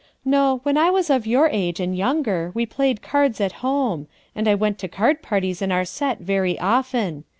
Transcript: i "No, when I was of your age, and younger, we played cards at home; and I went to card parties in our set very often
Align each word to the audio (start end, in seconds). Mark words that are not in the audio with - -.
i 0.01 0.03
"No, 0.31 0.61
when 0.63 0.79
I 0.79 0.89
was 0.89 1.11
of 1.11 1.27
your 1.27 1.47
age, 1.49 1.79
and 1.79 1.95
younger, 1.95 2.49
we 2.55 2.65
played 2.65 3.03
cards 3.03 3.39
at 3.39 3.51
home; 3.61 4.07
and 4.33 4.47
I 4.47 4.55
went 4.55 4.79
to 4.79 4.87
card 4.87 5.21
parties 5.21 5.61
in 5.61 5.71
our 5.71 5.85
set 5.85 6.17
very 6.21 6.57
often 6.59 7.23